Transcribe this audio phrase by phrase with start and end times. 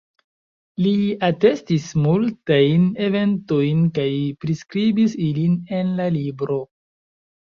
[0.85, 0.93] Li
[1.27, 4.09] atestis multajn eventojn kaj
[4.47, 6.59] priskribis ilin en la libro.